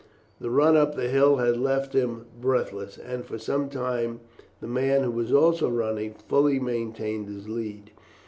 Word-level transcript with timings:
The 0.39 0.49
run 0.49 0.75
up 0.75 0.95
the 0.95 1.09
hill 1.09 1.35
had 1.35 1.57
left 1.57 1.93
him 1.93 2.25
breathless, 2.41 2.97
and 2.97 3.23
for 3.23 3.37
some 3.37 3.69
time 3.69 4.21
the 4.59 4.65
man, 4.65 5.03
who 5.03 5.11
was 5.11 5.31
also 5.31 5.69
running, 5.69 6.15
fully 6.27 6.59
maintained 6.59 7.29
his 7.29 7.47
lead. 7.47 7.91